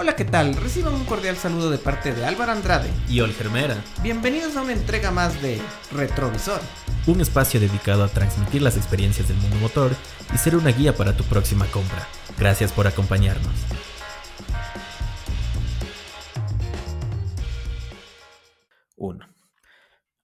[0.00, 0.54] Hola, ¿qué tal?
[0.54, 3.82] Reciban un cordial saludo de parte de Álvaro Andrade y Olgermera.
[4.00, 6.60] Bienvenidos a una entrega más de Retrovisor,
[7.08, 9.90] un espacio dedicado a transmitir las experiencias del mundo motor
[10.32, 12.06] y ser una guía para tu próxima compra.
[12.38, 13.52] Gracias por acompañarnos.
[18.94, 19.26] 1.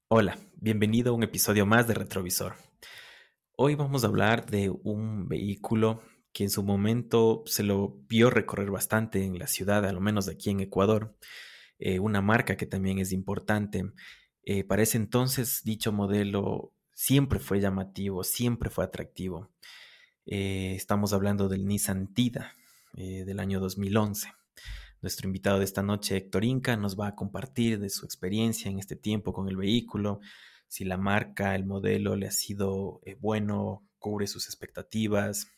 [0.07, 2.55] Hola, bienvenido a un episodio más de Retrovisor.
[3.57, 6.01] Hoy vamos a hablar de un vehículo
[6.35, 10.29] que en su momento se lo vio recorrer bastante en la ciudad, a lo menos
[10.29, 11.17] aquí en Ecuador,
[11.79, 13.85] eh, una marca que también es importante.
[14.43, 19.53] Eh, para ese entonces dicho modelo siempre fue llamativo, siempre fue atractivo.
[20.27, 22.53] Eh, estamos hablando del Nissan Tida
[22.95, 24.29] del año 2011.
[25.03, 28.79] Nuestro invitado de esta noche, Héctor Inca, nos va a compartir de su experiencia en
[28.79, 30.21] este tiempo con el vehículo,
[30.69, 35.49] si la marca, el modelo le ha sido bueno, cubre sus expectativas,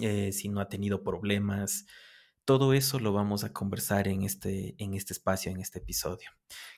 [0.00, 1.86] eh, si no ha tenido problemas.
[2.44, 6.30] Todo eso lo vamos a conversar en este, en este espacio, en este episodio.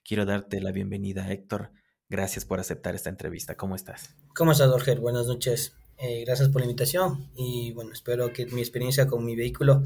[0.05, 1.73] Quiero darte la bienvenida, Héctor.
[2.09, 3.57] Gracias por aceptar esta entrevista.
[3.57, 4.15] ¿Cómo estás?
[4.35, 4.97] ¿Cómo estás, Jorge?
[4.97, 5.75] Buenas noches.
[5.99, 9.83] Eh, gracias por la invitación y bueno, espero que mi experiencia con mi vehículo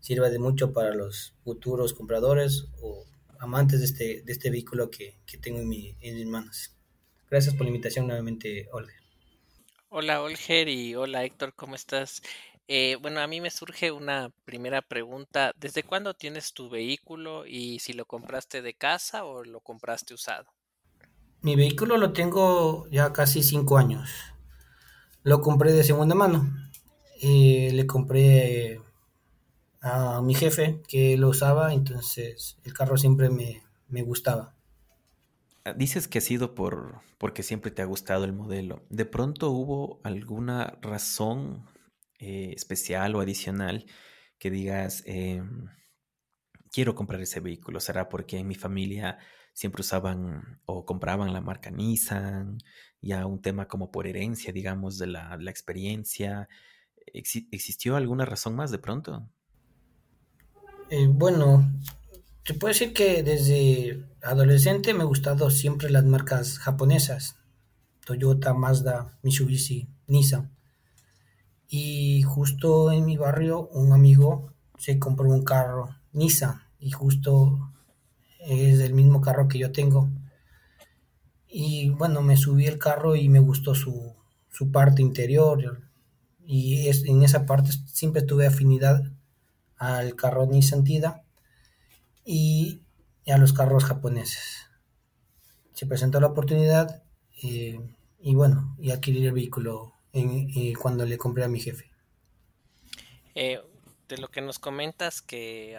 [0.00, 3.04] sirva de mucho para los futuros compradores o
[3.38, 6.76] amantes de este, de este vehículo que, que tengo en, mi, en mis manos.
[7.30, 9.00] Gracias por la invitación nuevamente, Olger.
[9.90, 12.22] Hola, Olger, y hola, Héctor, ¿cómo estás?
[12.72, 15.52] Eh, bueno, a mí me surge una primera pregunta.
[15.58, 20.46] ¿Desde cuándo tienes tu vehículo y si lo compraste de casa o lo compraste usado?
[21.42, 24.08] Mi vehículo lo tengo ya casi cinco años.
[25.24, 26.48] Lo compré de segunda mano.
[27.20, 28.80] Eh, le compré
[29.80, 34.54] a mi jefe que lo usaba, entonces el carro siempre me, me gustaba.
[35.64, 38.84] Ah, dices que ha sido por porque siempre te ha gustado el modelo.
[38.90, 41.64] ¿De pronto hubo alguna razón
[42.20, 43.86] eh, especial o adicional
[44.38, 45.66] que digas, em,
[46.72, 47.80] quiero comprar ese vehículo?
[47.80, 49.18] ¿Será porque en mi familia
[49.52, 52.58] siempre usaban o compraban la marca Nissan?
[53.00, 56.48] Ya un tema como por herencia, digamos, de la, experiencia.
[57.06, 59.28] ¿Existió alguna razón más de pronto?
[60.90, 61.70] Eh, bueno,
[62.44, 67.36] se puede decir que desde adolescente me han gustado siempre las marcas japonesas.
[68.04, 70.59] Toyota, Mazda, Mitsubishi, Nissan.
[71.72, 77.72] Y justo en mi barrio un amigo se compró un carro Nissan y justo
[78.40, 80.10] es el mismo carro que yo tengo.
[81.46, 84.16] Y bueno, me subí el carro y me gustó su,
[84.72, 85.80] parte interior
[86.44, 89.04] y es, en esa parte siempre tuve afinidad
[89.76, 91.22] al carro Nissan Tida
[92.24, 92.82] y
[93.28, 94.66] a los carros japoneses.
[95.72, 97.04] Se presentó la oportunidad
[97.44, 97.78] eh,
[98.18, 101.90] y bueno, y adquirí el vehículo en, cuando le compré a mi jefe.
[103.34, 103.60] Eh,
[104.08, 105.78] de lo que nos comentas que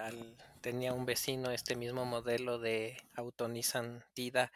[0.61, 4.51] tenía un vecino este mismo modelo de auto Nissan Tida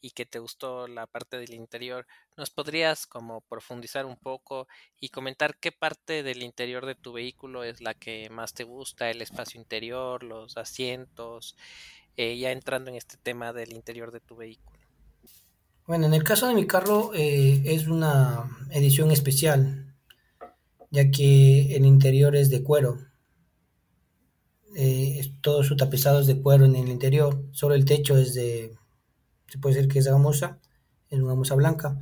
[0.00, 2.06] y que te gustó la parte del interior,
[2.36, 4.68] ¿nos podrías como profundizar un poco
[5.00, 9.10] y comentar qué parte del interior de tu vehículo es la que más te gusta,
[9.10, 11.56] el espacio interior, los asientos,
[12.16, 14.77] eh, ya entrando en este tema del interior de tu vehículo?
[15.88, 19.94] Bueno, en el caso de mi carro eh, es una edición especial,
[20.90, 22.98] ya que el interior es de cuero.
[25.40, 28.76] Todo su tapizado es de cuero en el interior, solo el techo es de,
[29.46, 30.58] se puede decir que es de gamuza,
[31.08, 31.98] es una gamuza blanca.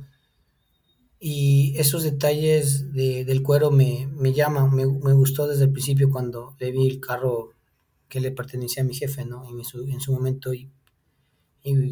[1.17, 4.83] Y esos detalles del cuero me, me llaman, me,
[5.13, 7.51] gustó desde el principio cuando le vi el carro
[8.09, 9.47] que le pertenecía a mi jefe, ¿no?
[9.49, 10.69] En su, en su momento y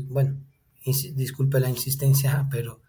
[0.09, 0.41] bueno,
[0.85, 2.81] disculpe la insistencia, pero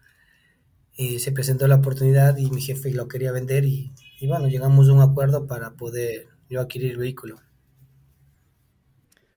[0.97, 3.93] eh, se presentó la oportunidad y mi jefe lo quería vender y,
[4.27, 7.39] bueno, llegamos a un acuerdo para poder yo adquirir el vehículo.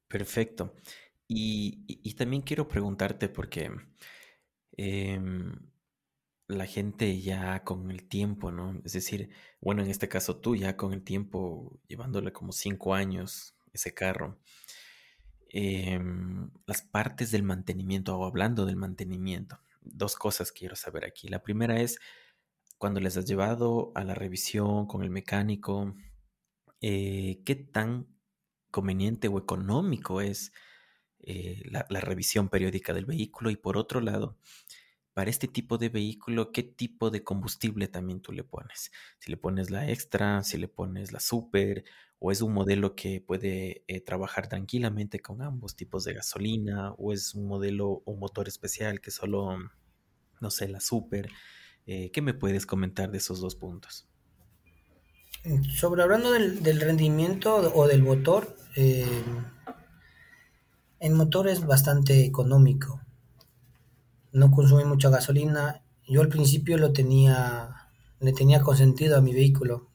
[0.09, 0.75] Perfecto.
[1.29, 3.71] Y, también quiero preguntarte porque
[4.77, 5.53] em,
[6.49, 8.81] la gente ya con el tiempo, ¿no?
[8.85, 13.55] Es decir, bueno, en este caso tú ya con el tiempo, llevándole como cinco años
[13.73, 14.39] ese carro,
[15.53, 19.59] Em, las partes del mantenimiento o hablando del mantenimiento.
[19.81, 21.27] Dos cosas quiero saber aquí.
[21.27, 21.99] La primera es
[22.79, 25.97] cuando les has llevado a la revisión con el mecánico,
[26.81, 28.07] eh, qué tan
[28.71, 30.53] conveniente o económico es
[31.19, 34.39] eh, la, la, revisión periódica del vehículo y por otro lado,
[35.15, 38.93] para este tipo de vehículo, qué tipo de combustible también tú le pones.
[39.19, 41.85] Si le pones la extra, si le pones la super,
[42.23, 47.15] o es un modelo que puede eh, trabajar tranquilamente con ambos tipos de gasolina, o
[47.15, 49.57] es un modelo o motor especial que solo,
[50.39, 51.31] no sé, la super.
[51.87, 54.07] Eh, ¿Qué me puedes comentar de esos dos puntos?
[55.45, 59.07] Mm, sobre hablando del, rendimiento o del motor, eh,
[61.01, 63.01] el motor es bastante económico,
[64.33, 65.83] no consume mucha gasolina.
[66.07, 67.91] Yo al principio lo tenía,
[68.21, 69.90] le tenía consentido a mi vehículo.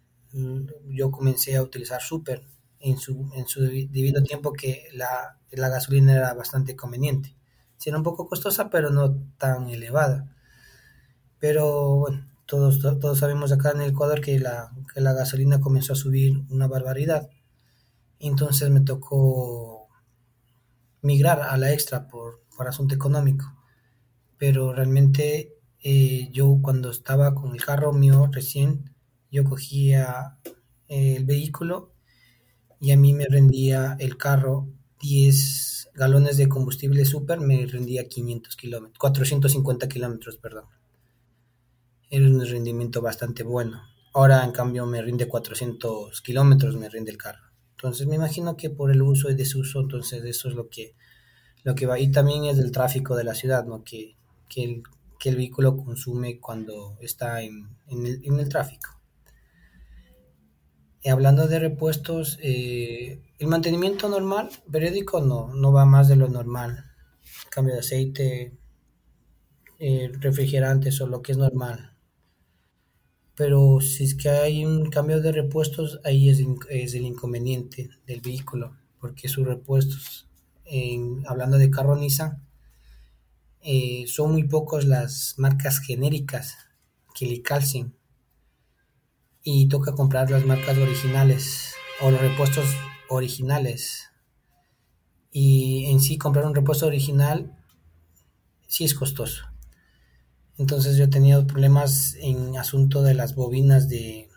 [0.89, 2.43] Yo comencé a utilizar Super
[2.79, 7.35] en su, en su debido tiempo que la, la gasolina era bastante conveniente.
[7.77, 10.27] Sí, era un poco costosa, pero no tan elevada.
[11.39, 15.93] Pero bueno, todos, todos sabemos acá en el Ecuador que la, que la gasolina comenzó
[15.93, 17.29] a subir una barbaridad.
[18.19, 19.89] Entonces me tocó
[21.01, 23.45] migrar a la extra por, por asunto económico.
[24.37, 28.94] Pero realmente eh, yo cuando estaba con el carro mío recién,
[29.31, 30.37] yo cogía
[30.87, 31.93] eh, el vehículo
[32.79, 34.67] y a mí me rendía el carro
[35.01, 40.65] 10 galones de combustible super, me rendía 500 kilómetros, 450 kilómetros, perdón.
[42.09, 43.81] Era un rendimiento bastante bueno.
[44.13, 47.51] Ahora, en cambio, me rinde 400 kilómetros, me rinde el carro.
[47.71, 50.95] Entonces, me imagino que por el uso y desuso, entonces eso es lo que,
[51.63, 51.99] lo que va.
[51.99, 53.83] Y también es del tráfico de la ciudad, ¿no?
[53.83, 54.15] Que,
[54.47, 54.83] que, el,
[55.19, 58.94] que el vehículo consume cuando está en, en, el, en el tráfico.
[61.05, 66.29] Y hablando de repuestos, eh, el mantenimiento normal, periódico, no, no va más de lo
[66.29, 66.83] normal.
[67.51, 68.57] Cambio de aceite,
[69.77, 71.95] eh, refrigerantes o lo que es normal.
[73.35, 78.75] Pero si es que hay un cambio de repuestos, ahí es, el inconveniente del vehículo,
[78.99, 80.27] porque sus repuestos,
[81.27, 82.41] hablando de carro Nissan,
[83.61, 86.57] eh, son muy pocos las marcas genéricas
[87.13, 87.93] que le calcen
[89.47, 92.65] y toca comprar las marcas originales o los repuestos
[93.09, 94.09] originales.
[95.31, 97.55] Y en sí comprar un repuesto original
[98.67, 99.45] sí es costoso.
[100.57, 104.29] Entonces yo he tenido problemas en asunto de las bobinas de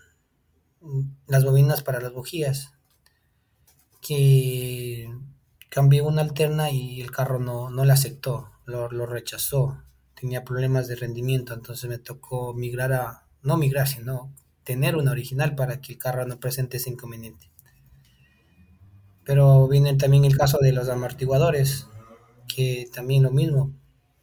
[1.27, 2.75] las bobinas para las bujías
[4.03, 5.11] que
[5.71, 9.83] cambié una alterna y el carro no, no la aceptó, lo, rechazó,
[10.15, 14.35] tenía problemas de rendimiento, entonces me tocó migrar a, no migrar, sino
[14.69, 17.51] tener una original para que el carro no presente ese inconveniente.
[19.25, 21.87] Pero viene también el caso de los amortiguadores,
[22.47, 23.73] que también lo mismo.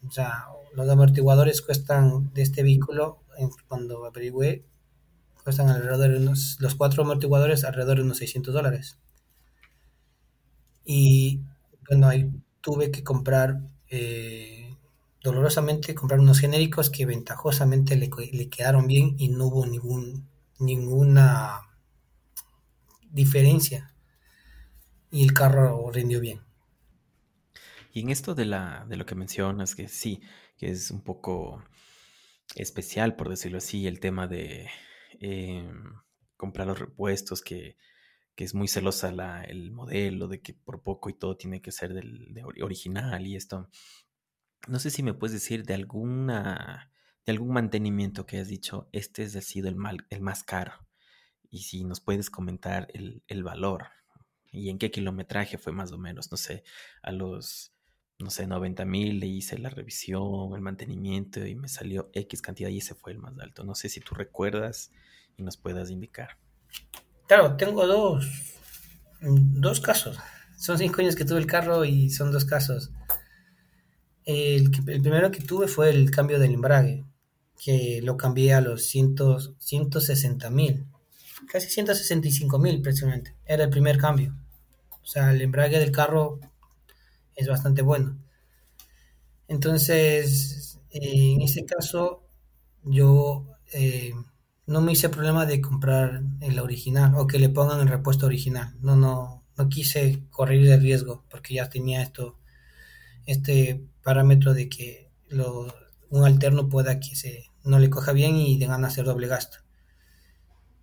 [0.08, 0.46] O sea,
[0.76, 3.24] los amortiguadores cuestan de este vehículo,
[3.68, 4.64] cuando averigüé,
[5.44, 9.00] cuestan alrededor de unos, los cuatro amortiguadores alrededor de unos 600 dólares.
[10.86, 11.42] Y
[11.90, 12.30] bueno, ahí
[12.62, 14.78] tuve que comprar, eh,
[15.24, 20.30] dolorosamente, comprar unos genéricos que ventajosamente le, le quedaron bien y no hubo ningún,
[20.60, 21.62] ninguna
[23.12, 23.94] diferencia.
[25.12, 26.42] Y el carro rindió bien.
[27.94, 30.22] Y en esto de, la, de lo que mencionas, que sí,
[30.58, 31.64] que es un poco
[32.56, 34.68] especial, por decirlo así, el tema de
[35.22, 35.72] eh,
[36.36, 37.78] comprar los repuestos, que,
[38.36, 41.72] que, es muy celosa la, el modelo, de que por poco y todo tiene que
[41.72, 43.70] ser del, de original y esto.
[44.68, 46.92] No sé si me puedes decir de alguna
[47.26, 50.74] de algún mantenimiento que has dicho, este ha sido el, más caro.
[51.50, 53.86] Y si nos puedes comentar el, el valor
[54.52, 56.64] y en qué kilometraje fue más o menos, no sé,
[57.02, 57.76] a los
[58.18, 62.70] no sé, 90 mil, le hice la revisión, el mantenimiento y me salió X cantidad
[62.70, 63.64] y ese fue el más alto.
[63.64, 64.92] No sé si tú recuerdas
[65.38, 66.38] y nos puedas indicar.
[67.28, 68.26] Claro, tengo dos,
[69.22, 70.18] dos casos.
[70.58, 72.92] Son cinco años que tuve el carro y son dos casos.
[74.24, 77.06] El primero que tuve fue el cambio del embrague,
[77.64, 79.16] que lo cambié a los 100,
[79.58, 80.86] 160 mil,
[81.52, 83.36] casi 165 mil precisamente.
[83.46, 84.36] Era el primer cambio.
[85.04, 86.40] O sea, el embrague del carro
[87.36, 88.18] es bastante bueno.
[89.48, 92.24] Entonces, eh, en este caso,
[92.84, 94.14] yo eh,
[94.68, 98.76] no me hice problema de comprar el original o que le pongan el repuesto original.
[98.82, 102.40] No, no, no quise correr el riesgo porque ya tenía esto,
[103.26, 105.74] este parámetro de que lo,
[106.16, 109.58] un alterno pueda que se no le coja bien y tengan hacer doble gasto.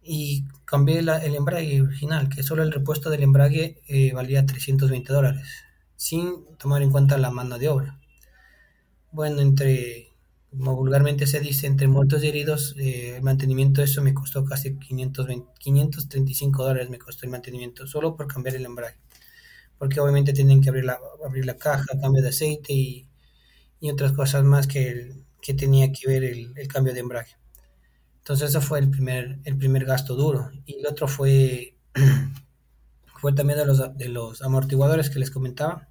[0.03, 5.47] Y cambié el embrague original, que solo el repuesto del embrague eh, valía 320 dólares
[5.97, 8.01] sin tomar en cuenta la mano de obra.
[9.13, 10.09] Bueno, entre,
[10.51, 14.45] como vulgarmente se dice, entre muertos y heridos, eh, el mantenimiento de eso me costó
[14.45, 18.97] casi 520, 535 dólares me costó el mantenimiento, solo por cambiar el embrague.
[19.79, 23.09] Porque obviamente tienen que abrir la, abrir la caja, cambio de aceite y,
[23.83, 25.13] y otras cosas más que,
[25.43, 27.37] que tenía que ver el, el, cambio de embrague.
[28.19, 30.51] Entonces eso fue el primer, el primer gasto duro.
[30.65, 31.77] Y el otro fue,
[33.21, 35.89] fue también de los, de los amortiguadores que les comentaba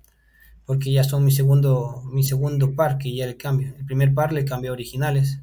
[0.66, 3.76] porque ya son mi segundo, mi segundo par que ya le cambio.
[3.78, 5.42] El primer par le cambié originales.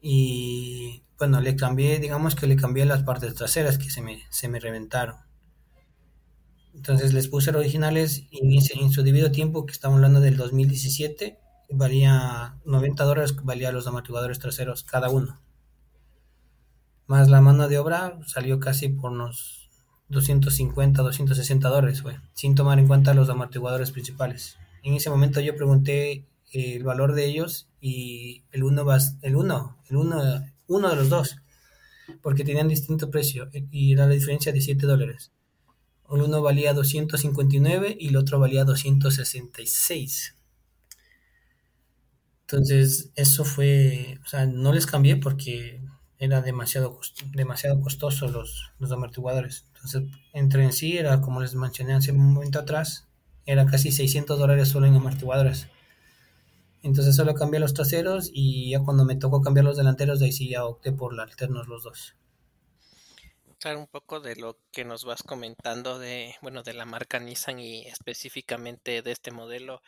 [0.00, 4.46] Y bueno, le cambié, digamos que le cambié las partes traseras que se me, se
[4.48, 5.16] me reventaron.
[6.74, 11.38] Entonces les puse los originales y en, su debido tiempo, que estamos hablando del 2017,
[11.70, 15.40] valía 90 dólares, valía los amortiguadores traseros cada uno.
[17.06, 19.70] Más la mano de obra salió casi por unos
[20.08, 22.02] 250, 260 dólares,
[22.32, 24.56] sin tomar en cuenta los amortiguadores principales.
[24.82, 28.84] En ese momento yo pregunté el valor de ellos y el uno,
[29.22, 30.22] el uno, el uno,
[30.66, 31.36] uno de los dos,
[32.22, 35.32] porque tenían distinto precio y era la diferencia de 7 dólares.
[36.08, 40.34] Uno valía 259 y el otro valía 266.
[42.42, 45.80] Entonces, eso fue, o sea, no les cambié porque
[46.18, 47.00] era demasiado,
[47.32, 49.64] demasiado costoso los, los amortiguadores.
[49.74, 53.06] Entonces, entre en sí era, como les mencioné hace un momento atrás,
[53.46, 55.68] era casi 600 dólares solo en amortiguadores.
[56.82, 60.32] Entonces solo cambié los traseros y ya cuando me tocó cambiar los delanteros, de ahí
[60.32, 62.14] sí ya opté por alternos los dos.
[63.64, 67.58] Claro, un poco de lo que nos vas comentando de, bueno, de la marca Nissan
[67.60, 69.80] y específicamente de este modelo,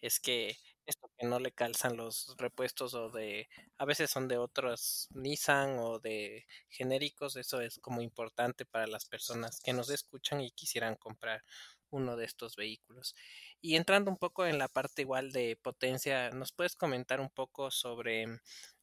[0.00, 4.36] es que esto que no le calzan los repuestos o de, a veces son de
[4.38, 10.40] otros Nissan o de genéricos, eso es como importante para las personas que nos escuchan
[10.40, 11.42] y quisieran comprar
[11.90, 13.16] uno de estos vehículos.
[13.64, 17.70] Y entrando un poco en la parte igual de potencia, ¿nos puedes comentar un poco
[17.70, 18.26] sobre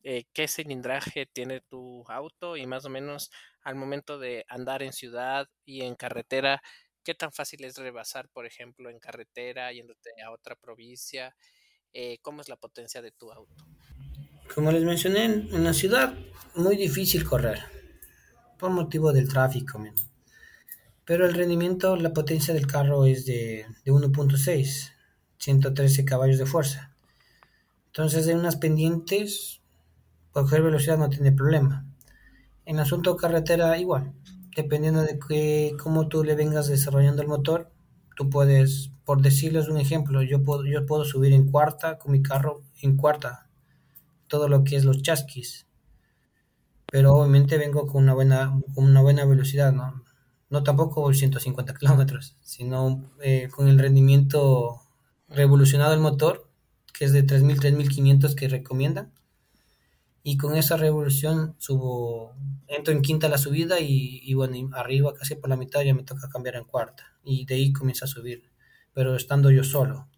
[0.02, 3.30] eh, qué cilindraje tiene tu auto y más o menos
[3.62, 6.64] al momento de andar en ciudad y en carretera,
[7.04, 11.36] qué tan fácil es rebasar, por ejemplo, en carretera, yéndote a otra provincia?
[11.94, 13.64] Eh, ¿Cómo es la potencia de tu auto?
[14.56, 16.18] Como les mencioné, en la ciudad
[16.56, 17.60] muy difícil correr
[18.58, 19.80] por motivo del tráfico.
[21.12, 24.94] Pero el rendimiento, la potencia del carro es de, de 1.6,
[25.40, 26.96] 113 caballos de fuerza.
[27.88, 29.60] Entonces, en unas pendientes,
[30.32, 31.86] coger velocidad no tiene problema.
[32.64, 34.14] En asunto carretera, igual.
[34.56, 37.70] Dependiendo de que, cómo tú le vengas desarrollando el motor,
[38.16, 42.24] tú puedes, por decirles un ejemplo, yo puedo, yo puedo subir en cuarta con mi
[42.24, 43.50] carro, en cuarta,
[44.28, 45.68] todo lo que es los chasquis.
[46.90, 50.06] Pero obviamente vengo con una buena, con una buena velocidad, ¿no?
[50.52, 54.82] No tampoco 150 kilómetros, sino eh, con el rendimiento
[55.30, 56.50] revolucionado el motor,
[56.94, 59.14] que es de 3.000, 3.500 que recomiendan.
[60.24, 62.36] Y con esa revolución subo,
[62.68, 66.30] entro en quinta la subida y, bueno, arriba casi por la mitad ya me toca
[66.30, 67.06] cambiar en cuarta.
[67.24, 68.52] Y de ahí comienza a subir,
[68.94, 70.10] pero estando yo solo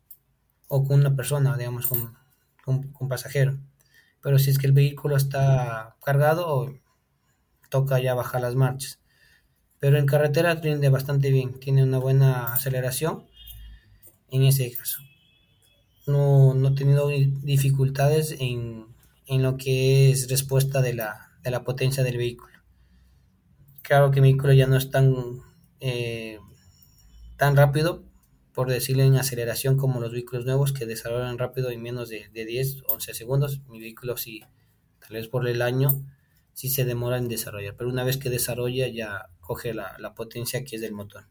[0.67, 2.17] o con una persona, digamos, con,
[2.91, 3.59] con pasajero.
[4.21, 6.73] Pero si es que el vehículo está cargado,
[7.69, 9.02] toca ya bajar las marchas
[9.83, 13.25] pero en carretera rinde bastante bien, tiene una buena aceleración
[14.31, 15.01] en ese caso.
[16.07, 18.85] No, no he tenido dificultades en,
[19.27, 22.53] lo que es respuesta de la, de la, potencia del vehículo.
[23.81, 25.41] Claro que mi vehículo ya no es tan,
[25.81, 26.39] eh,
[27.35, 28.05] tan rápido,
[28.53, 32.45] por decirlo en aceleración, como los vehículos nuevos que desarrollan rápido en menos de, de
[32.45, 33.59] 10, 11 segundos.
[33.67, 34.45] Mi vehículo sí,
[35.01, 35.89] tal vez por el año,
[36.53, 40.75] sí se demora en desarrollar, pero una vez que desarrolla ya coge la, potencia que
[40.75, 41.27] es del motor.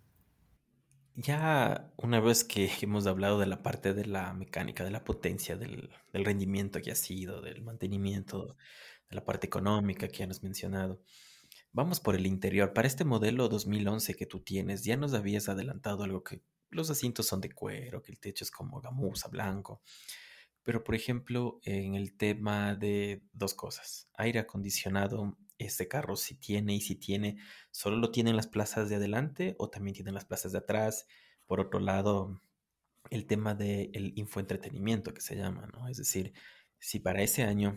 [1.15, 5.57] Ya una vez que hemos hablado de la parte de la mecánica, de la potencia,
[5.57, 8.57] del, rendimiento que ha sido, del mantenimiento,
[9.09, 11.03] de la parte económica que ya has mencionado,
[11.73, 12.73] vamos por el interior.
[12.73, 17.27] Para este modelo 2011 que tú tienes, ya nos habías adelantado algo que los asientos
[17.27, 19.83] son de cuero, que el techo es como gamuza, blanco.
[20.63, 26.75] Pero, por ejemplo, en el tema de dos cosas, aire acondicionado este carro si tiene
[26.75, 27.39] y si tiene,
[27.71, 30.59] solo lo tiene en las plazas de adelante o también tiene en las plazas de
[30.59, 31.07] atrás.
[31.47, 32.41] Por otro lado,
[33.11, 35.89] el tema del infoentretenimiento que se llama, ¿no?
[35.89, 36.33] Es decir,
[36.79, 37.77] si para ese año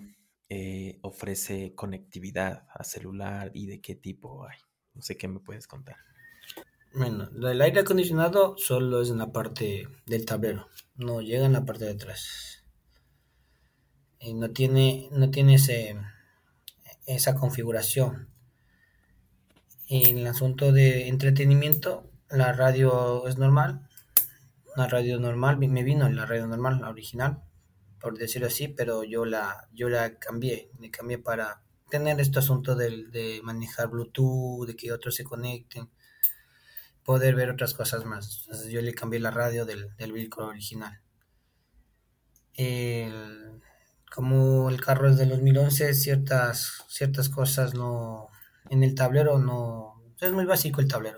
[0.50, 4.58] eh, ofrece conectividad a celular y de qué tipo hay.
[4.94, 5.98] No sé qué me puedes contar.
[6.94, 11.66] Bueno, el aire acondicionado solo es en la parte del tablero, no llega en la
[11.66, 12.64] parte de atrás.
[14.34, 15.96] No tiene, no tiene ese,
[17.06, 18.30] esa configuración.
[19.88, 23.88] En el asunto de entretenimiento, la radio es normal,
[24.76, 27.44] una radio normal, me vino la radio normal, la original,
[28.02, 32.76] por decirlo así, pero yo la, yo la cambié, me cambié para tener este asunto
[32.76, 35.90] de, de manejar Bluetooth, de que otros se conecten,
[37.04, 38.48] poder ver otras cosas más.
[38.70, 41.00] yo le cambié la radio del, del vehículo original.
[42.56, 43.62] El,
[44.16, 48.30] como el carro es del 2011, ciertas, ciertas cosas no,
[48.70, 51.18] en el tablero no, es muy básico el tablero.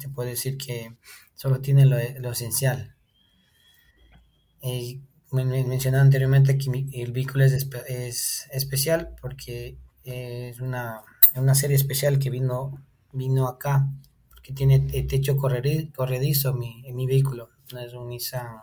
[0.00, 0.96] Te puedo decir que
[1.34, 2.96] solo tiene lo, esencial.
[4.62, 5.02] Y
[5.32, 11.02] me, mencionaba anteriormente que el vehículo es, es especial porque es una,
[11.34, 13.86] una, serie especial que vino, vino acá,
[14.42, 17.50] que tiene techo corredizo mi, mi vehículo.
[17.70, 18.62] No es un Nissan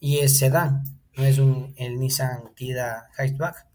[0.00, 0.82] y es sedán,
[1.16, 3.66] no es un, el Nissan Tida Hatchback.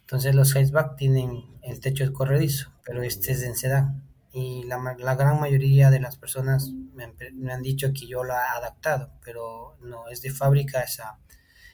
[0.00, 4.02] Entonces los hatchback tienen el techo corredizo, pero este es en sedán.
[4.32, 8.34] Y la, la gran mayoría de las personas me, me, han dicho que yo lo
[8.34, 11.18] he adaptado, pero no es de fábrica esa,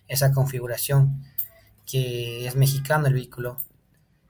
[0.09, 1.25] esa configuración,
[1.87, 3.57] que es mexicano el vehículo.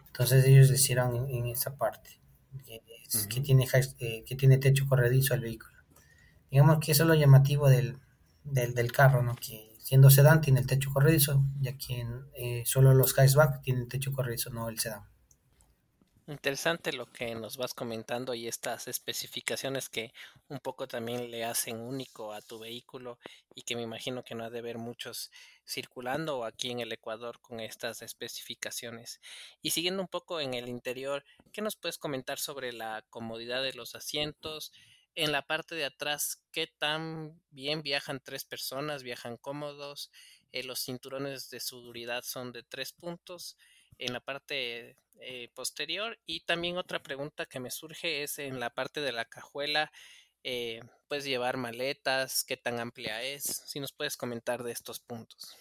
[0.09, 2.21] Entonces ellos hicieron en, en esa parte,
[2.66, 3.28] que, es, uh -huh.
[3.28, 3.66] que, tiene,
[4.00, 5.75] eh, que tiene techo corredizo el vehículo.
[6.50, 7.99] Digamos que eso es lo llamativo del,
[8.44, 9.35] del, del carro, ¿no?
[9.37, 14.12] que siendo sedán tiene el techo corredizo, ya que eh, solo los hatchback tienen techo
[14.12, 15.02] corredizo, no el sedán.
[16.26, 20.14] Interesante lo que nos vas comentando y estas especificaciones que
[20.48, 23.18] un poco también le hacen único a tu vehículo
[23.54, 25.30] y que me imagino que no ha de haber muchos
[25.68, 29.20] circulando aquí en el Ecuador con estas especificaciones.
[29.60, 33.74] Y siguiendo un poco en el interior, ¿qué nos puedes comentar sobre la comodidad de
[33.74, 34.72] los asientos?
[35.16, 39.04] En la parte de atrás, ¿qué tan bien viajan tres personas?
[39.04, 40.11] ¿Viajan cómodos?
[40.52, 43.56] Eh, los cinturones de seguridad son de tres puntos
[43.99, 46.18] en la parte eh, posterior.
[46.26, 49.92] Y también otra pregunta que me surge es en la parte de la cajuela.
[50.42, 55.56] Eh, puedes llevar maletas, qué tan amplia es, si nos puedes comentar de estos puntos.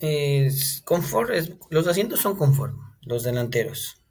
[0.00, 1.30] Es confort,
[1.70, 4.02] los asientos son confort, los delanteros.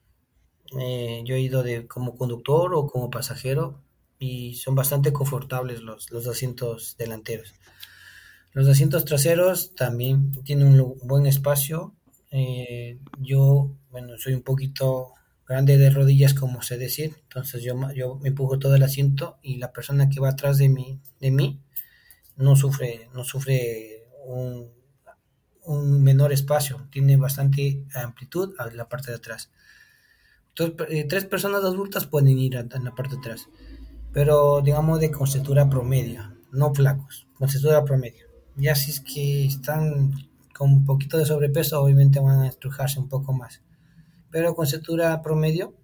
[0.72, 3.86] Yo he ido de como conductor o como pasajero
[4.20, 7.54] y son bastante confortables los, los asientos delanteros.
[8.54, 11.94] Los asientos traseros también tienen un buen espacio,
[12.32, 15.14] eh, yo, bueno, soy un poquito
[15.48, 19.58] grande de rodillas, como sé decir, entonces yo, yo me empujo todo el asiento y
[19.58, 21.62] la persona que va atrás de mí, de mí
[22.36, 24.74] no sufre, no sufre un,
[26.04, 29.52] menor espacio, tiene bastante amplitud a la parte de atrás.
[30.90, 33.50] Eh, tres personas adultas pueden ir en la parte de atrás,
[34.16, 36.22] pero digamos de conceptura promedio,
[36.54, 38.28] no flacos, conceptura promedio.
[38.56, 40.14] Ya si es que están
[40.54, 43.62] con un poquito de sobrepeso obviamente van a estrujarse un poco más.
[44.32, 45.76] Pero con estatura promedio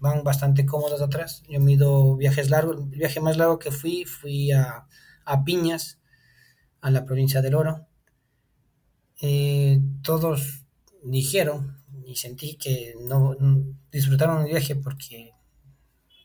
[0.00, 1.44] van bastante cómodos atrás.
[1.48, 4.88] Yo mido viajes largos, el viaje más largo que fui fui a,
[5.24, 6.00] a Piñas,
[6.80, 7.86] a la provincia del Oro.
[9.22, 10.64] Eh, todos
[11.04, 13.36] dijeron y sentí que no
[13.92, 15.35] disfrutaron el viaje porque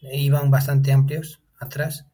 [0.02, 2.06] iban bastante amplios atrás.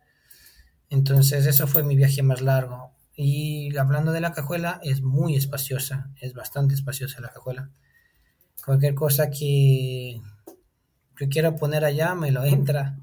[0.89, 2.91] Entonces eso fue mi viaje más largo.
[3.15, 7.71] Y hablando de la cajuela, es muy espaciosa, es bastante espaciosa la cajuela.
[8.65, 10.21] Cualquier cosa que
[11.19, 12.97] yo quiera poner allá, me lo entra.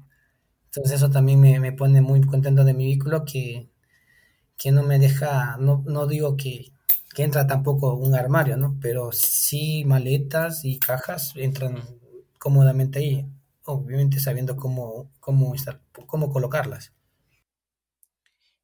[0.67, 3.69] Entonces eso también me, me pone muy contento de mi vehículo, que,
[4.57, 6.71] que no me deja, no, no digo que,
[7.13, 8.77] que, entra tampoco un armario, ¿no?
[8.81, 11.81] Pero sí maletas y cajas entran
[12.39, 13.25] cómodamente ahí,
[13.65, 16.93] obviamente sabiendo cómo, cómo, estar, cómo colocarlas.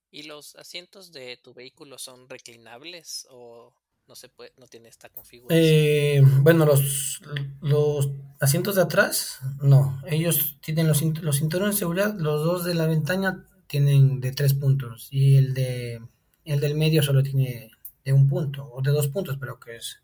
[0.10, 3.74] ¿Y los asientos de tu vehículo son reclinables o
[4.08, 5.64] no se puede, no tiene esta configuración?
[5.64, 7.22] Eh, bueno, los,
[7.62, 8.10] los
[8.40, 10.02] asientos de atrás, no.
[10.06, 14.54] Ellos tienen los, los cinturones de seguridad, los dos de la ventana tienen de tres
[14.54, 16.02] puntos y el de
[16.44, 17.72] el del medio solo tiene
[18.04, 20.02] de un punto o de dos puntos, pero que es.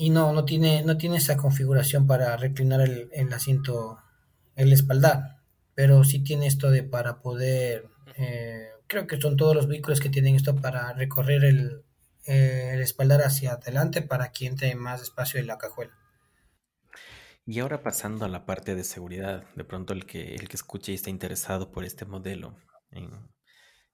[0.00, 3.98] Y no, no tiene, no tiene esa configuración para reclinar el, el asiento,
[4.56, 5.42] el espaldar,
[5.74, 10.10] pero sí tiene esto de para poder eh, creo que son todos los vehículos que
[10.10, 11.84] tienen esto para recorrer el,
[12.26, 15.96] eh, el espaldar hacia adelante para que entre más espacio en la cajuela.
[17.46, 20.92] Y ahora pasando a la parte de seguridad, de pronto el que, el que escuche
[20.92, 22.56] y está interesado por este modelo
[22.90, 23.10] en,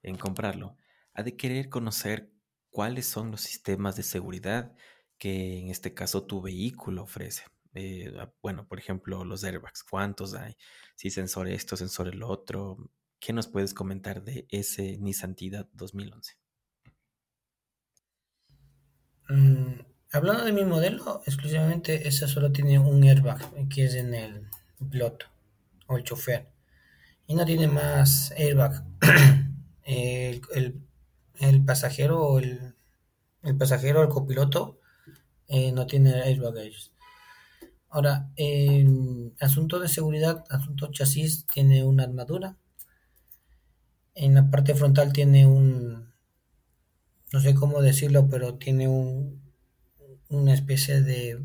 [0.03, 0.77] en comprarlo,
[1.15, 2.33] ha de querer conocer
[2.71, 4.73] cuáles son los sistemas de seguridad
[5.19, 7.45] que en este caso tu vehículo ofrece.
[7.75, 10.57] Eh, bueno, por ejemplo, los airbags, ¿cuántos hay?
[10.97, 16.37] Si sensor esto, sensor el otro, ¿Qué nos puedes comentar de ese Nissan Tida 2011?
[19.29, 19.81] Mm,
[20.13, 24.49] hablando de mi modelo, exclusivamente esa solo tiene un airbag, que es en el
[24.91, 25.27] piloto
[25.87, 26.49] o el chofer.
[27.27, 28.85] Y no tiene más airbag.
[29.83, 30.81] el, el,
[31.41, 32.77] el, pasajero o el,
[33.43, 34.79] el pasajero, el copiloto,
[35.49, 36.93] eh, no tiene airbag ellos.
[37.89, 42.57] Ahora, en asunto de seguridad, asunto chasis, tiene una armadura
[44.17, 46.11] en la parte frontal tiene un,
[47.33, 49.43] no sé cómo decirlo, pero tiene un,
[50.31, 51.39] una especie de,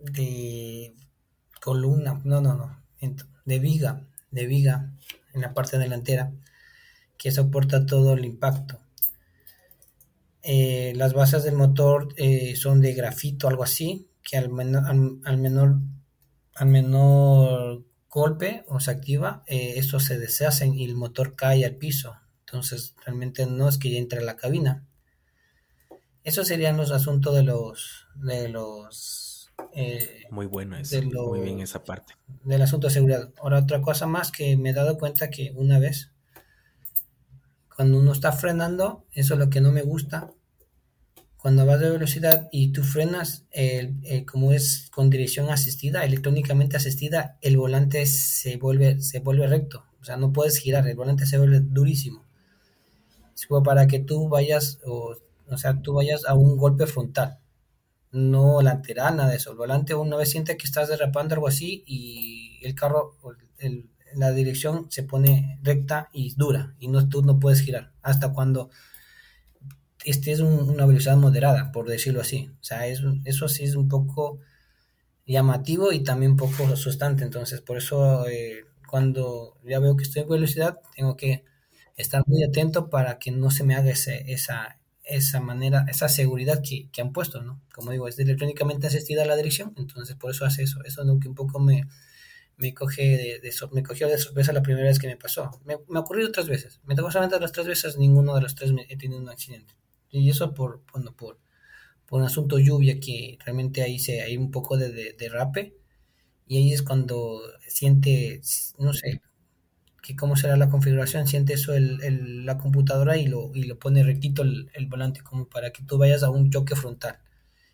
[0.00, 0.94] de
[1.60, 2.82] columna, no, no, no,
[3.44, 4.92] de viga, de viga
[5.34, 6.32] en la parte delantera
[7.18, 8.78] que soporta todo el impacto.
[10.48, 15.18] Eh, las bases del motor eh, son de grafito, algo así, que al, menor, al,
[15.24, 15.74] al menor,
[16.54, 21.74] al menor golpe o se activa, eh, estos se deshacen y el motor cae al
[21.74, 22.14] piso.
[22.46, 24.86] Entonces, realmente no es que ya entre a la cabina.
[26.22, 31.82] Esos serían los asuntos de los de los eh, Muy bueno eso, muy bien esa
[31.82, 32.14] parte.
[32.44, 33.30] del asunto de seguridad.
[33.38, 36.12] Ahora otra cosa más que me he dado cuenta que una vez
[37.76, 40.32] cuando uno está frenando, eso es lo que no me gusta.
[41.38, 43.46] Cuando vas de velocidad y tú frenas,
[44.30, 49.84] como es con dirección asistida, electrónicamente asistida, el volante se vuelve, se vuelve recto.
[50.02, 52.22] O sea, no puedes girar, el volante se vuelve durísimo.
[53.34, 55.14] Es como para que tú vayas, o,
[55.48, 57.38] o sea, tú vayas a un golpe frontal,
[58.12, 59.52] no lateral, nada de eso.
[59.52, 63.16] El volante una vez siente que estás derrapando algo así y el carro,
[63.58, 68.32] el- la dirección se pone recta y dura y no, tú no puedes girar hasta
[68.32, 68.70] cuando
[70.04, 72.50] estés en una velocidad moderada, por decirlo así.
[72.60, 74.38] O sea, es, eso sí es un poco
[75.26, 77.24] llamativo y también un poco asustante.
[77.24, 81.44] Entonces, por eso eh, cuando ya veo que estoy en velocidad, tengo que
[81.96, 86.62] estar muy atento para que no se me haga ese, esa, esa manera, esa seguridad
[86.62, 87.62] que, que han puesto, ¿no?
[87.74, 90.80] Como digo, es electrónicamente asistida a la dirección, entonces por eso hace eso.
[90.84, 91.84] Eso es lo que un poco me,
[92.58, 93.02] me coge
[93.42, 95.50] de, me cogió de sorpresa la primera vez que me pasó.
[95.64, 96.80] Me, me ha ocurrido tres veces.
[96.84, 99.74] Me tocó solamente las tres veces, ninguno de los tres me- he tenido un accidente.
[100.10, 101.38] Y eso por, bueno, por,
[102.06, 105.76] por un asunto lluvia que realmente ahí se, hay un poco de, de, de rape
[106.48, 108.40] y ahí es cuando siente,
[108.78, 109.22] no sé,
[110.02, 113.78] que cómo será la configuración, siente eso el, el- la computadora y lo, y lo
[113.78, 117.18] pone rectito el, el volante como para que tú vayas a un choque frontal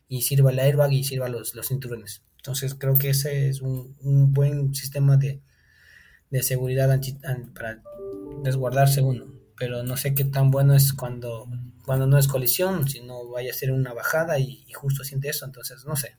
[0.09, 2.23] y sirva el airbag y sirva los, los cinturones.
[2.43, 5.41] Entonces creo que ese es un, un buen sistema de,
[6.31, 7.83] de seguridad anti- an- para
[8.45, 9.27] resguardarse uno.
[9.57, 11.49] Pero no sé qué tan bueno es cuando,
[11.87, 15.45] cuando no es colisión, sino vaya a ser una bajada y, justo siente eso.
[15.45, 16.17] Entonces, no sé.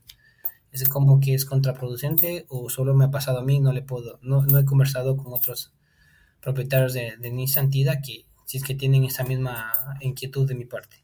[0.72, 4.20] Es como que es contraproducente o solo me ha pasado a mí, no le puedo,
[4.22, 5.74] no, no he conversado con otros
[6.42, 11.04] propietarios de, de Nissan que si es que tienen esa misma inquietud de mi parte.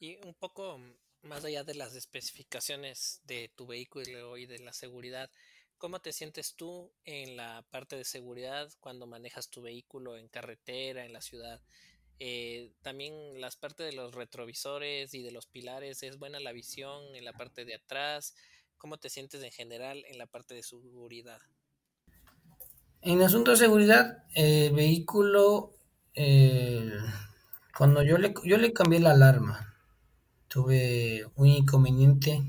[0.00, 0.78] Y un poco
[1.24, 5.30] más allá de las especificaciones de tu vehículo y de la seguridad,
[5.78, 11.04] ¿cómo te sientes tú en la parte de seguridad cuando manejas tu vehículo en carretera,
[11.04, 11.60] en la ciudad?
[12.20, 17.14] Eh, también las partes de los retrovisores y de los pilares, ¿es buena la visión
[17.14, 18.34] en la parte de atrás?
[18.76, 21.40] ¿Cómo te sientes en general en la parte de seguridad?
[23.00, 25.74] En asunto de seguridad, el vehículo,
[26.14, 26.90] eh,
[27.76, 29.73] cuando yo le, yo le cambié la alarma,
[30.54, 32.40] tuve un inconveniente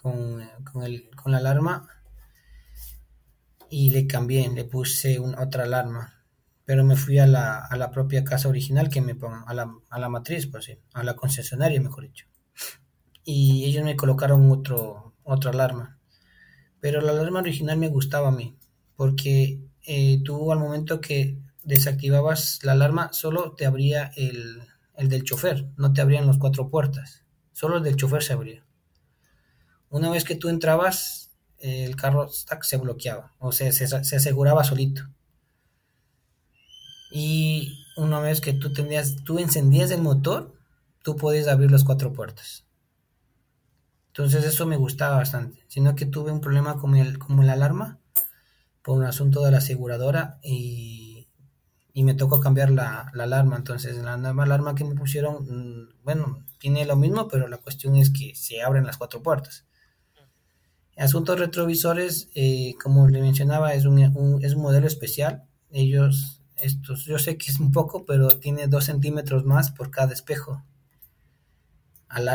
[0.00, 1.88] con, con, el, con la alarma
[3.68, 6.22] y le cambié, le puse otra alarma.
[6.64, 9.98] Pero me fui a la, a la propia casa original que me a la, a
[9.98, 12.26] la matriz, pues sí, a la concesionaria, mejor dicho.
[13.24, 15.98] Y ellos me colocaron otro, otra alarma.
[16.78, 18.56] Pero la alarma original me gustaba a mí,
[18.94, 24.62] porque eh, tú al momento que desactivabas la alarma, solo te abría el,
[24.94, 28.64] el del chofer, no te abrían las cuatro puertas, solo el del chofer se abría.
[29.88, 35.02] Una vez que tú entrabas, el carro se bloqueaba, o sea, se, se aseguraba solito.
[37.12, 40.54] Y una vez que tú tenías, tú encendías el motor,
[41.02, 42.64] tú podías abrir las cuatro puertas.
[44.08, 45.64] Entonces eso me gustaba bastante.
[45.68, 47.98] Sino que tuve un problema con el, con la alarma
[48.82, 51.09] por un asunto de la aseguradora y,
[51.92, 53.56] y me tocó cambiar la, la, alarma.
[53.56, 57.96] Entonces la nueva alarma que me pusieron, mmm, bueno, tiene lo mismo, pero la cuestión
[57.96, 59.66] es que se abren las cuatro puertas.
[60.96, 63.98] Asuntos retrovisores, eh, como le mencionaba, es un,
[64.42, 65.44] es un modelo especial.
[65.70, 70.12] Ellos estos, yo sé que es un poco, pero tiene dos centímetros más por cada
[70.12, 70.62] espejo.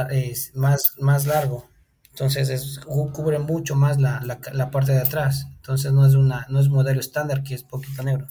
[0.10, 1.70] Es más, más largo.
[2.10, 5.48] Entonces es, cubre mucho más la, la, la, parte de atrás.
[5.58, 8.28] Entonces no es una, no es modelo estándar que es poquito negro.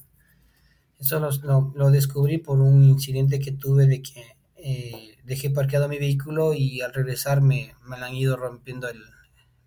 [1.04, 4.24] Eso lo, descubrí por un incidente que tuve de que
[4.56, 9.02] eh, dejé parqueado mi vehículo y al regresar me, me han ido rompiendo el,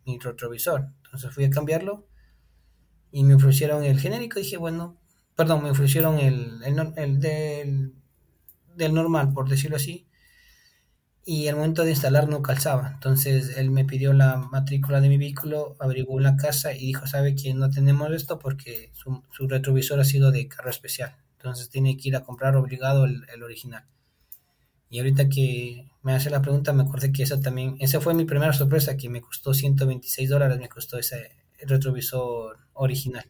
[0.08, 0.88] mi retrovisor.
[1.06, 2.08] Entonces fui a cambiarlo
[3.12, 4.40] y me ofrecieron el genérico.
[4.40, 4.98] Dije, bueno,
[5.36, 7.94] perdón, me ofrecieron el, el, el del,
[8.76, 10.08] del, normal, por decirlo así,
[11.24, 12.94] y al momento de instalar no calzaba.
[12.96, 17.06] Entonces él me pidió la matrícula de mi vehículo, averiguó en la casa y dijo,
[17.06, 21.16] sabe que no tenemos esto porque su retrovisor ha sido de carro especial.
[21.38, 23.86] Entonces tiene que ir a comprar obligado el, el, original.
[24.90, 28.26] Y ahorita que me hace la pregunta, me acordé que esa también, esa fue mi
[28.26, 33.30] primera sorpresa, que me costó 126 dólares, me costó ese retrovisor original.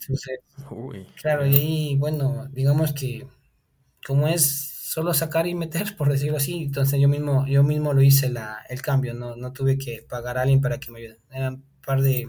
[0.00, 1.06] Entonces, Uy.
[1.20, 3.26] claro, y ahí, bueno, digamos que
[4.06, 6.64] como es solo sacar y meter, por decirlo así.
[6.64, 10.38] Entonces yo mismo, yo mismo lo hice la, el cambio, no, no tuve que pagar
[10.38, 11.18] a alguien para que me ayude.
[11.30, 12.28] Eran un par de,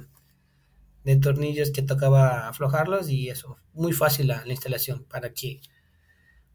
[1.04, 5.62] de tornillos que tocaba aflojarlos y eso, muy fácil la, la instalación, para que,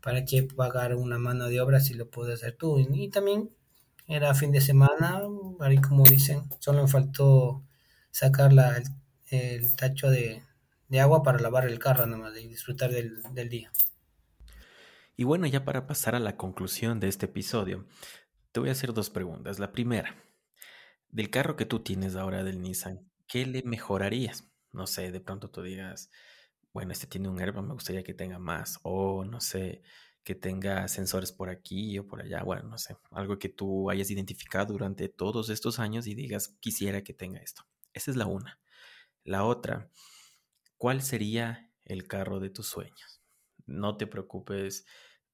[0.01, 2.79] para que pagar una mano de obra si lo puedes hacer tú.
[2.79, 3.51] Y, y también
[4.07, 5.23] era fin de semana,
[5.61, 7.65] ahí como dicen, solo me faltó
[8.11, 8.85] sacar la, el,
[9.31, 10.43] el tacho de,
[10.89, 13.73] de agua para lavar el carro nomás y disfrutar del, del día.
[15.17, 17.87] Y bueno, ya para pasar a la conclusión de este episodio,
[18.53, 19.59] te voy a hacer dos preguntas.
[19.59, 20.15] La primera,
[21.09, 24.51] del carro que tú tienes ahora del Nissan, ¿qué le mejorarías?
[24.73, 26.11] No sé, de pronto tú digas,
[26.73, 29.83] bueno, este tiene un airbag, me gustaría que tenga más, o no sé,
[30.23, 34.11] que tenga sensores por aquí o por allá, bueno, no sé, algo que tú hayas
[34.11, 37.63] identificado durante todos estos años y digas, quisiera que tenga esto.
[37.93, 38.61] Esa es la una.
[39.25, 39.91] La otra,
[40.77, 43.23] ¿cuál sería el carro de tus sueños?
[43.67, 44.85] No te preocupes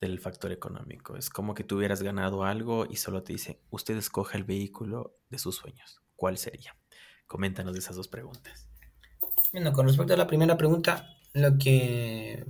[0.00, 1.16] del factor económico.
[1.16, 5.18] Es como que tú hubieras ganado algo y solo te dice, usted escoge el vehículo
[5.30, 6.02] de sus sueños.
[6.16, 6.76] ¿Cuál sería?
[7.32, 8.68] Coméntanos de esas dos preguntas.
[9.54, 12.44] Bueno, con respecto a la primera pregunta, lo que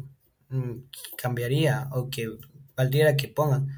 [0.48, 0.72] mm,
[1.16, 2.28] cambiaría o que
[2.76, 3.68] valdría que pongan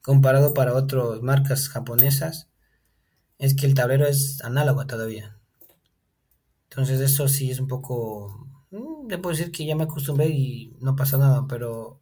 [0.00, 2.48] comparado para otras marcas japonesas
[3.36, 5.38] es que el tablero es análogo todavía.
[6.70, 8.48] Entonces eso sí es un poco...
[8.70, 12.00] mm, Debo decir que ya me acostumbré y no pasa nada, pero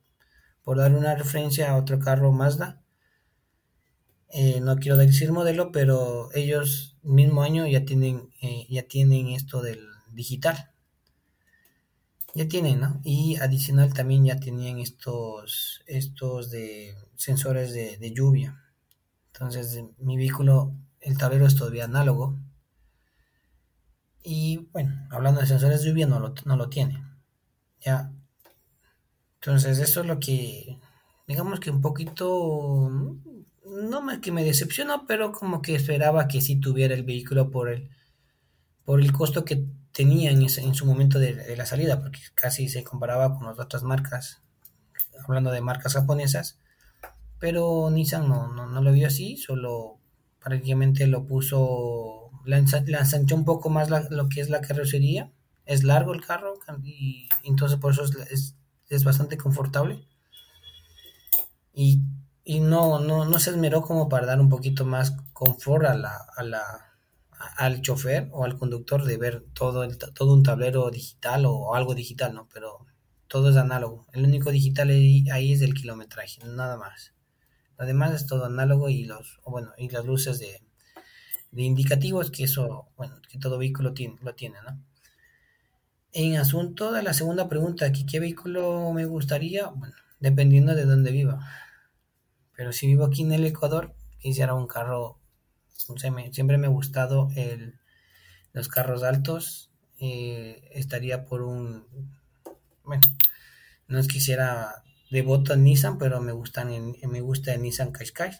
[0.62, 2.84] por dar una referencia a otro carro Mazda,
[4.30, 9.62] eh, no quiero decir modelo, pero ellos mismo año ya tienen, eh, ya tienen esto
[9.62, 9.80] del
[10.12, 10.70] digital.
[12.34, 13.00] Ya tienen, ¿no?
[13.02, 18.62] Y adicional también ya tenían estos, estos de sensores de, lluvia.
[19.32, 22.38] Entonces mi vehículo, el tablero es todavía análogo.
[24.22, 27.02] Y bueno, hablando de sensores de lluvia, no lo, no lo tiene.
[27.80, 28.12] Ya.
[29.40, 30.78] Entonces eso es lo que,
[31.26, 32.90] digamos que un poquito,
[33.66, 37.68] no más que me decepcionó, pero como que esperaba que sí tuviera el vehículo por
[37.68, 37.90] el,
[38.84, 43.36] por el costo que tenía en, su momento de, la salida, porque casi se comparaba
[43.36, 44.42] con las otras marcas,
[45.24, 46.58] hablando de marcas japonesas,
[47.38, 49.98] pero Nissan no, no, no lo vio así, solo
[50.38, 55.32] prácticamente lo puso, le ensanchó un poco más la- lo que es la carrocería,
[55.64, 58.54] es largo el carro y entonces por eso es, es,
[58.88, 60.06] es bastante confortable.
[61.74, 62.00] Y,
[62.48, 66.16] y no, no, no se esmeró como para dar un poquito más confort a la,
[66.36, 66.62] a la,
[67.56, 71.96] al chofer o al conductor de ver todo, el, todo un tablero digital o algo
[71.96, 72.48] digital, ¿no?
[72.54, 72.86] Pero
[73.26, 74.06] todo es análogo.
[74.12, 77.14] El único digital ahí, es el kilometraje, nada más.
[77.78, 80.62] Lo demás es todo análogo y los, bueno, y las luces de,
[81.50, 84.80] de indicativos que eso, bueno, que todo vehículo tiene, lo tiene, ¿no?
[86.12, 91.10] En asunto de la segunda pregunta, que qué vehículo me gustaría, bueno, dependiendo de dónde
[91.10, 91.44] viva.
[92.56, 95.18] Pero si vivo aquí en el Ecuador, quisiera un carro,
[96.32, 97.78] siempre me ha gustado el,
[98.54, 101.86] los carros altos, eh, estaría por un,
[102.84, 103.02] bueno,
[103.88, 108.32] no es quisiera devoto a Nissan, pero me gustan en- me gusta el Nissan Qashqai.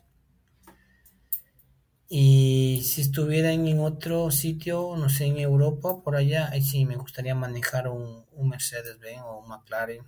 [2.08, 6.84] Y si estuviera en, en otro sitio, no sé, en Europa, por allá, ahí sí
[6.84, 10.04] me gustaría manejar un, un Mercedes-Benz o un McLaren,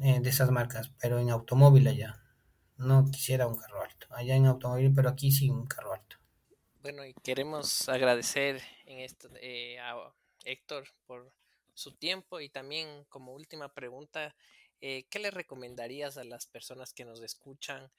[0.00, 2.20] eh, de esas marcas, pero en automóvil allá.
[2.80, 4.06] No quisiera un carro alto.
[4.10, 6.16] Allá en automóvil, pero aquí sí un carro alto.
[6.82, 10.10] Bueno, y queremos agradecer en esto eh, a
[10.46, 11.30] Héctor por
[11.74, 14.34] su tiempo y también como última pregunta,
[14.80, 17.90] eh, ¿qué le recomendarías a las personas que nos escuchan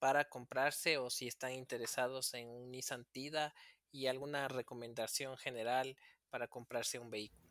[0.00, 3.54] para comprarse o si están interesados en un Nissan Tida
[3.92, 5.96] y alguna recomendación general
[6.30, 7.45] para comprarse un vehículo?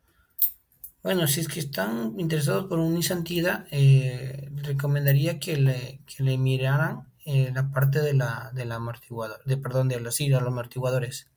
[1.06, 6.24] Bueno, si es que están interesados por un Nissan Tida, eh, recomendaría que le, que
[6.24, 11.28] le miraran eh, la parte de la, del de, los, amortiguadores.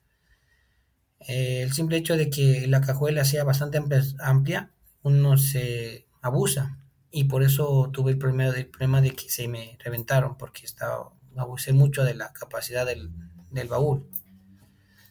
[1.19, 3.79] Eh, el simple hecho de que la cajuela sea bastante
[4.17, 4.71] amplia,
[5.03, 6.79] uno se abusa
[7.11, 11.73] y por eso tuve el problema problema de que se me reventaron porque estaba, abusé
[11.73, 13.11] mucho de la capacidad del,
[13.51, 14.09] del baúl.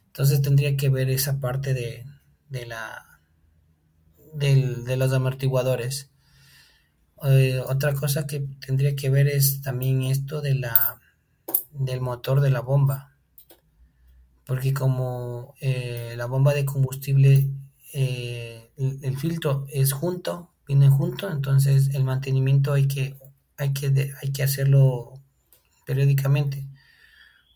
[0.06, 2.04] Entonces tendría que ver esa parte de,
[2.48, 3.07] de la
[4.34, 6.10] del, de los amortiguadores.
[7.24, 11.00] Eh, otra cosa que tendría que ver es también esto de la
[11.72, 13.16] del motor de la bomba.
[14.46, 17.50] Porque como eh, la bomba de combustible,
[17.92, 23.16] eh, el, filtro es junto, vienen junto, entonces el mantenimiento hay que,
[23.56, 25.14] hay que, hay que hacerlo
[25.86, 26.66] periódicamente.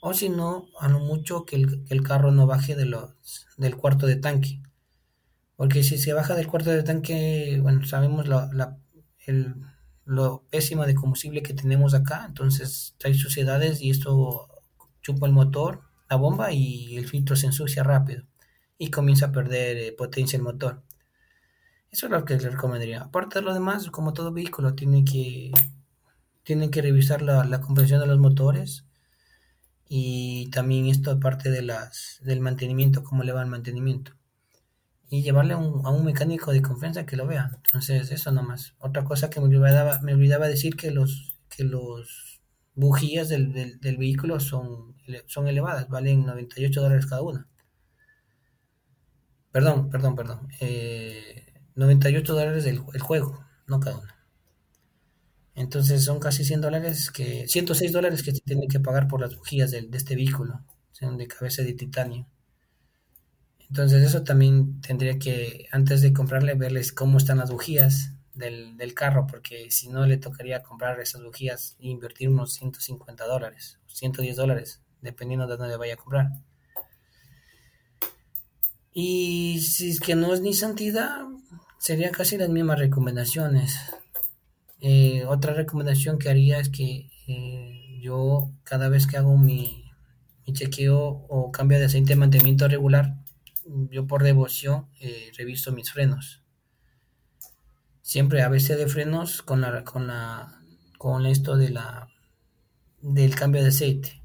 [0.01, 2.91] O si no, a lo mucho que el, carro no baje de
[3.57, 4.61] del cuarto de tanque.
[5.63, 8.79] Porque si se baja del cuarto de tanque, bueno, sabemos la, la-
[9.27, 9.55] el,
[10.05, 14.49] lo pésimo de combustible que tenemos acá, entonces trae suciedades y esto
[15.03, 18.25] chupa el motor, la bomba y el filtro se ensucia rápido
[18.79, 20.83] y comienza a perder eh, potencia el motor.
[21.93, 23.03] Eso es lo que le recomendaría.
[23.03, 25.53] Aparte de lo demás, como todo vehículo, tiene que,
[26.45, 28.87] tiene que revisar la, la compresión de los motores
[29.89, 34.13] y también esto aparte de las, del mantenimiento, cómo le va el mantenimiento
[35.13, 37.51] y llevarle a un mecánico de confianza que lo vea.
[37.67, 38.75] Entonces, eso nomás.
[38.79, 42.41] Otra cosa que me olvidaba, me olvidaba decir que los, que los
[42.75, 44.97] bujías del, del, vehículo son,
[45.27, 47.47] son elevadas, valen 98 dólares cada una.
[49.51, 50.49] Perdón, perdón, perdón.
[50.61, 54.17] Eh, 98 dólares el, el juego, no cada una.
[55.55, 59.37] Entonces son casi 100 dólares que, 106 dólares que se tienen que pagar por las
[59.37, 62.27] bujías de, de este vehículo, son de cabeza de titanio.
[63.73, 68.93] Entonces eso también tendría que, antes de comprarle, verles cómo están las bujías del, del
[68.93, 74.37] carro, porque si no le tocaría comprar esas bujías e invertir unos 150 dólares, 110
[74.37, 76.29] dólares, dependiendo de dónde vaya a comprar.
[78.93, 81.23] Y si es que no es ni santidad,
[81.79, 83.75] sería casi las mismas recomendaciones.
[84.83, 89.91] Eh, otra recomendación que haría es que eh, yo cada vez que hago mi,
[90.47, 93.22] mi chequeo o cambio de aceite de mantenimiento regular,
[93.91, 96.43] yo por devoción eh, reviso mis frenos.
[98.03, 100.61] Siempre a veces de frenos con la con la
[100.99, 102.09] con esto de la
[103.01, 104.23] del cambio de aceite.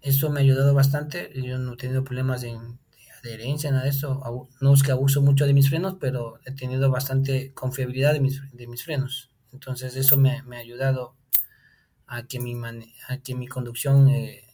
[0.00, 1.30] Eso me ha ayudado bastante.
[1.34, 2.56] Yo no he tenido problemas de,
[3.22, 4.20] adherencia, nada de eso.
[4.60, 8.40] No es que abuso mucho de mis frenos, pero he tenido bastante confiabilidad de mis,
[8.52, 9.30] de mis frenos.
[9.52, 11.16] Entonces eso me, me ha ayudado
[12.06, 12.54] a que mi,
[13.08, 14.45] a que mi conducción eh,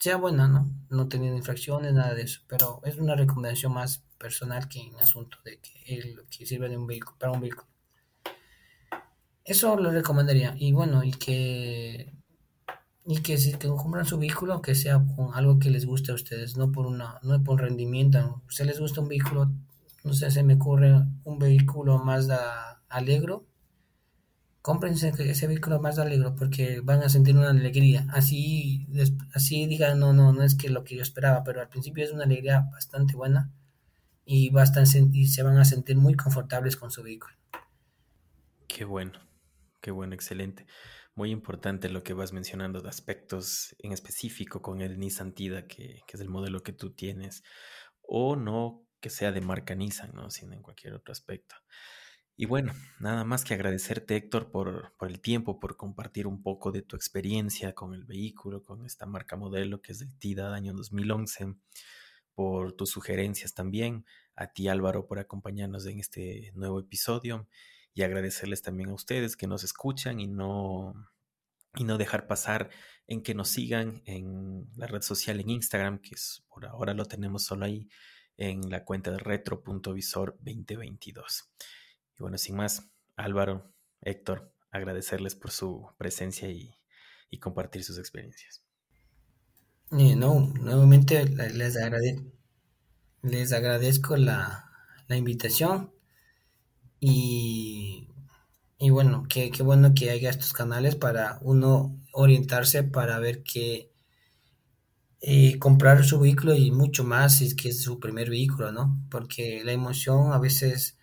[0.00, 0.66] sea buena, ¿no?
[0.88, 5.38] No teniendo infracciones, nada de eso, pero es una recomendación más personal que en asunto
[5.44, 7.66] de que él que sirve de un vehículo, para un vehículo.
[9.44, 10.54] Eso lo recomendaría.
[10.58, 12.14] Y bueno, y que
[13.04, 16.14] y que si que compran su vehículo que sea con algo que les guste a
[16.14, 18.18] ustedes, no por una no por rendimiento.
[18.18, 19.50] A ustedes les gusta un vehículo,
[20.04, 22.28] no sé, se me ocurre un vehículo más
[22.88, 23.49] Alegro
[24.62, 28.06] cómprense ese vehículo más alegre porque van a sentir una alegría.
[28.10, 28.86] Así,
[29.34, 32.12] así digan, no, no, no es que lo que yo esperaba, pero al principio es
[32.12, 33.50] una alegría bastante buena
[34.24, 34.52] y,
[35.12, 37.34] y se van a sentir muy confortables con su vehículo.
[38.68, 39.18] Qué bueno,
[39.80, 40.66] qué bueno, excelente.
[41.14, 46.02] Muy importante lo que vas mencionando de aspectos en específico con el Nissan Tida, que,
[46.06, 47.42] que es el modelo que tú tienes,
[48.02, 50.30] o no que sea de marca Nissan, ¿no?
[50.30, 51.56] sino en cualquier otro aspecto.
[52.40, 56.80] Y bueno, nada más que agradecerte, Héctor, por, el tiempo, por compartir un poco de
[56.80, 61.56] tu experiencia con el vehículo, con esta marca modelo que es del TIDA año 2011,
[62.34, 67.46] por tus sugerencias también, a ti Álvaro por acompañarnos en este nuevo episodio
[67.92, 70.94] y agradecerles también a ustedes que nos escuchan y no,
[71.74, 72.70] y no dejar pasar
[73.06, 77.04] en que nos sigan en la red social en Instagram, que es por ahora lo
[77.04, 77.90] tenemos solo ahí
[78.38, 81.50] en la cuenta de retro.visor 2022.
[82.20, 86.76] Bueno, sin más, Álvaro, Héctor, agradecerles por su presencia y,
[87.40, 88.62] compartir sus experiencias.
[89.90, 91.76] no, nuevamente les,
[93.22, 94.66] les agradezco la,
[95.08, 95.92] invitación
[97.00, 98.08] y,
[98.78, 103.90] y bueno, qué, bueno que haya estos canales para uno orientarse para ver qué
[105.22, 109.02] eh, comprar su vehículo y mucho más si es que es su primer vehículo, ¿no?
[109.10, 110.99] Porque la emoción a veces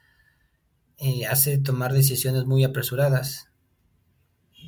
[0.97, 3.49] eh, hace tomar decisiones muy apresuradas.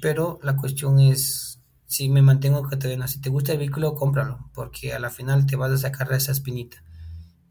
[0.02, 4.94] Pero la cuestión es, si me mantengo Catarina, si te gusta el vehículo, cómpralo, porque
[4.94, 6.84] a la final te vas a sacar esa espinita.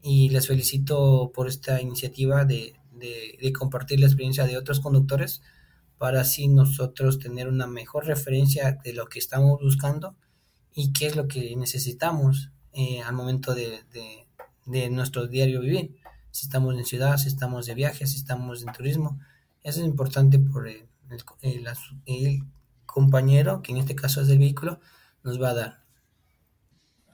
[0.01, 5.41] Y les felicito por esta iniciativa de, de compartir la experiencia de otros conductores
[5.99, 10.15] para así nosotros tener una mejor referencia de lo que estamos buscando
[10.73, 14.25] y qué es lo que necesitamos eh, al momento de, de,
[14.65, 15.97] de, nuestro diario vivir
[16.39, 19.19] si estamos en ciudad, si estamos de viaje, si estamos en turismo.
[19.61, 20.87] Eso es importante por el,
[22.05, 22.43] el,
[22.85, 24.79] compañero, que en este caso es del vehículo,
[25.21, 25.83] nos va a dar.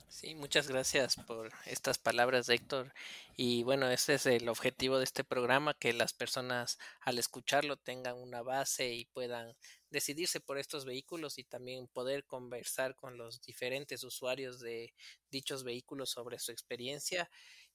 [0.08, 2.94] Sí, muchas gracias por estas palabras, Héctor.
[3.36, 8.16] Y bueno, ese es el objetivo de este programa, que las personas al escucharlo tengan
[8.18, 9.56] una base y puedan
[9.90, 14.94] decidirse por estos vehículos y también poder conversar con los diferentes usuarios de
[15.32, 17.30] dichos vehículos sobre su experiencia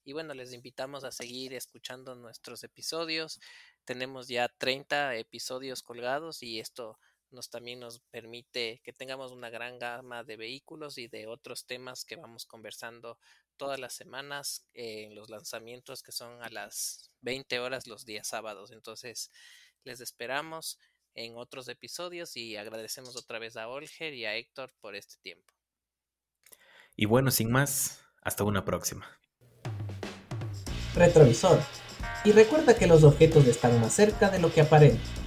[0.05, 3.41] y bueno, les invitamos a seguir escuchando nuestros episodios.
[3.85, 6.99] Tenemos ya 30 episodios colgados y esto
[7.31, 12.05] nos también nos permite que tengamos una gran gama de vehículos y de otros temas
[12.05, 13.19] que vamos conversando
[13.57, 18.71] todas las semanas en los lanzamientos que son a las 20 horas los días sábados.
[18.73, 19.31] Entonces,
[19.85, 20.79] les esperamos.
[21.15, 25.53] en otros episodios y agradecemos otra vez a Olger y a Héctor por este tiempo.
[26.95, 29.20] Y bueno, sin más, hasta una próxima.
[30.95, 31.61] Retrovisor.
[32.25, 35.20] Y recuerda que los objetos están más cerca de lo que aparentan.